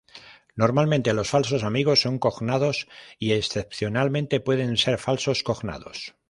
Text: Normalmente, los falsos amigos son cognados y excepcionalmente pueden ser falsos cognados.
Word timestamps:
Normalmente, 0.55 1.13
los 1.13 1.29
falsos 1.29 1.63
amigos 1.63 2.01
son 2.01 2.17
cognados 2.17 2.87
y 3.19 3.33
excepcionalmente 3.33 4.39
pueden 4.39 4.77
ser 4.77 4.97
falsos 4.97 5.43
cognados. 5.43 6.15